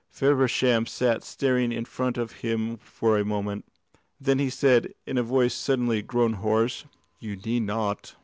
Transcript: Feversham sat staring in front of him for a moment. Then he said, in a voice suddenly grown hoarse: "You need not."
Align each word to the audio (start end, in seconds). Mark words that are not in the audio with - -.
Feversham 0.09 0.87
sat 0.87 1.23
staring 1.23 1.71
in 1.71 1.85
front 1.85 2.17
of 2.17 2.31
him 2.41 2.77
for 2.77 3.19
a 3.19 3.23
moment. 3.23 3.65
Then 4.19 4.39
he 4.39 4.49
said, 4.49 4.95
in 5.05 5.19
a 5.19 5.21
voice 5.21 5.53
suddenly 5.53 6.01
grown 6.01 6.33
hoarse: 6.41 6.85
"You 7.19 7.35
need 7.35 7.59
not." 7.61 8.15